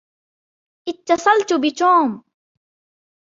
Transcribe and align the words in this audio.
اتصلت 0.87 1.49
بتوم. 1.63 2.23